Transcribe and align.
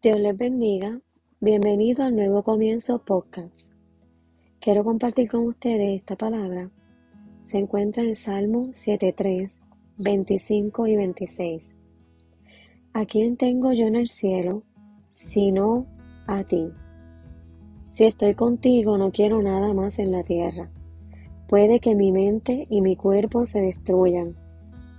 Dios 0.00 0.20
les 0.20 0.38
bendiga. 0.38 1.00
Bienvenido 1.40 2.04
al 2.04 2.14
nuevo 2.14 2.44
comienzo 2.44 3.00
podcast. 3.00 3.74
Quiero 4.60 4.84
compartir 4.84 5.28
con 5.28 5.40
ustedes 5.40 5.98
esta 5.98 6.14
palabra. 6.14 6.70
Se 7.42 7.58
encuentra 7.58 8.04
en 8.04 8.14
Salmo 8.14 8.68
7.3, 8.68 9.60
25 9.96 10.86
y 10.86 10.96
26. 10.96 11.74
¿A 12.92 13.06
quién 13.06 13.36
tengo 13.36 13.72
yo 13.72 13.88
en 13.88 13.96
el 13.96 14.06
cielo, 14.06 14.62
sino 15.10 15.86
a 16.28 16.44
ti? 16.44 16.68
Si 17.90 18.04
estoy 18.04 18.36
contigo, 18.36 18.98
no 18.98 19.10
quiero 19.10 19.42
nada 19.42 19.74
más 19.74 19.98
en 19.98 20.12
la 20.12 20.22
tierra. 20.22 20.70
Puede 21.48 21.80
que 21.80 21.96
mi 21.96 22.12
mente 22.12 22.68
y 22.70 22.82
mi 22.82 22.94
cuerpo 22.94 23.46
se 23.46 23.60
destruyan, 23.60 24.36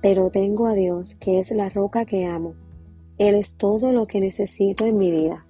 pero 0.00 0.30
tengo 0.30 0.68
a 0.68 0.74
Dios, 0.74 1.16
que 1.16 1.40
es 1.40 1.50
la 1.50 1.68
roca 1.68 2.04
que 2.04 2.26
amo. 2.26 2.54
Él 3.18 3.36
es 3.36 3.54
todo 3.54 3.92
lo 3.92 4.06
que 4.06 4.20
necesito 4.20 4.84
en 4.84 4.98
mi 4.98 5.10
vida. 5.10 5.44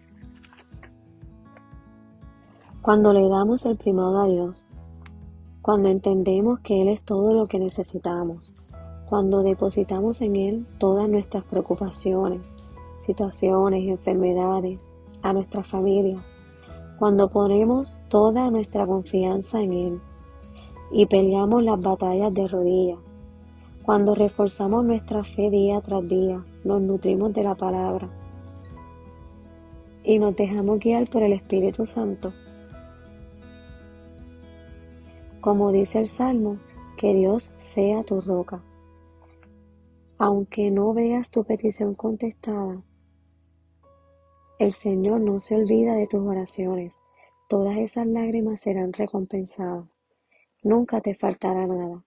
Cuando 2.83 3.15
le 3.15 3.27
damos 3.29 3.65
el 3.65 3.77
primado 3.77 4.21
a 4.21 4.29
Dios, 4.29 4.67
cuando 5.63 5.89
entendemos 5.89 6.61
que 6.61 6.83
Él 6.83 6.89
es 6.89 7.01
todo 7.01 7.33
lo 7.33 7.47
que 7.47 7.59
necesitamos, 7.59 8.53
cuando 9.09 9.43
depositamos 9.43 10.21
en 10.21 10.37
Él 10.37 10.67
todas 10.77 11.09
nuestras 11.09 11.45
preocupaciones, 11.45 12.55
situaciones, 12.99 13.89
enfermedades, 13.89 14.91
a 15.23 15.33
nuestras 15.33 15.67
familias, 15.67 16.21
cuando 16.99 17.31
ponemos 17.31 17.99
toda 18.09 18.51
nuestra 18.51 18.87
confianza 18.87 19.63
en 19.63 19.73
Él, 19.73 20.01
y 20.93 21.07
peleamos 21.07 21.65
las 21.65 21.81
batallas 21.81 22.35
de 22.35 22.47
rodillas. 22.47 22.99
Cuando 23.85 24.15
reforzamos 24.15 24.85
nuestra 24.85 25.23
fe 25.25 25.51
día 25.51 25.81
tras 25.81 26.09
día, 26.09 26.45
nos 26.65 26.81
nutrimos 26.81 27.33
de 27.35 27.43
la 27.43 27.55
palabra 27.55 28.09
y 30.03 30.19
nos 30.19 30.35
dejamos 30.37 30.79
guiar 30.79 31.09
por 31.09 31.23
el 31.23 31.35
Espíritu 31.35 31.85
Santo. 31.85 32.33
Como 35.41 35.71
dice 35.73 35.99
el 36.01 36.09
Salmo, 36.09 36.57
que 36.97 37.13
Dios 37.13 37.53
sea 37.57 38.03
tu 38.05 38.21
roca. 38.21 38.63
Aunque 40.19 40.71
no 40.71 40.95
veas 40.95 41.31
tu 41.31 41.45
petición 41.45 41.95
contestada, 41.95 42.83
el 44.59 44.73
Señor 44.73 45.21
no 45.21 45.41
se 45.41 45.57
olvida 45.57 45.95
de 45.95 46.07
tus 46.07 46.27
oraciones. 46.27 47.03
Todas 47.49 47.77
esas 47.77 48.07
lágrimas 48.07 48.61
serán 48.61 48.93
recompensadas 48.93 50.05
nunca 50.65 51.01
te 51.01 51.15
faltará 51.15 51.67
nada. 51.67 52.03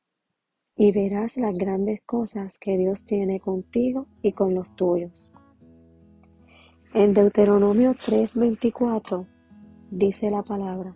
Y 0.78 0.92
verás 0.92 1.38
las 1.38 1.56
grandes 1.56 2.02
cosas 2.06 2.59
que 2.59 2.78
Dios 2.78 3.03
tiene 3.03 3.39
contigo 3.39 4.06
y 4.22 4.33
con 4.33 4.53
los 4.53 4.75
tuyos. 4.75 5.31
En 6.94 7.14
Deuteronomio 7.14 7.95
3:24 7.95 9.25
dice 9.92 10.30
la 10.30 10.44
palabra, 10.44 10.95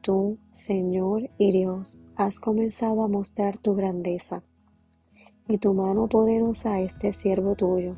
Tú, 0.00 0.38
Señor 0.50 1.28
y 1.36 1.52
Dios, 1.52 1.98
has 2.16 2.40
comenzado 2.40 3.02
a 3.02 3.08
mostrar 3.08 3.58
tu 3.58 3.74
grandeza 3.74 4.42
y 5.46 5.58
tu 5.58 5.74
mano 5.74 6.08
poderosa 6.08 6.74
a 6.74 6.80
este 6.80 7.12
siervo 7.12 7.54
tuyo. 7.54 7.96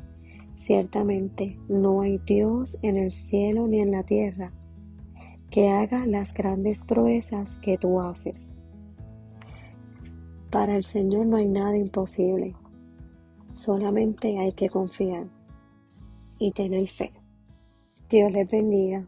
Ciertamente 0.53 1.57
no 1.69 2.01
hay 2.01 2.17
Dios 2.25 2.77
en 2.81 2.97
el 2.97 3.11
cielo 3.11 3.67
ni 3.67 3.79
en 3.79 3.91
la 3.91 4.03
tierra 4.03 4.51
que 5.49 5.69
haga 5.69 6.05
las 6.07 6.33
grandes 6.33 6.83
proezas 6.83 7.57
que 7.57 7.77
tú 7.77 8.01
haces. 8.01 8.51
Para 10.53 10.75
el 10.75 10.83
Señor 10.83 11.25
no 11.25 11.37
hay 11.37 11.47
nada 11.47 11.75
imposible. 11.75 12.53
Solamente 13.53 14.37
hay 14.37 14.51
que 14.51 14.69
confiar 14.69 15.25
y 16.37 16.51
tener 16.51 16.87
fe. 16.89 17.11
Dios 18.07 18.31
les 18.31 18.47
bendiga. 18.51 19.03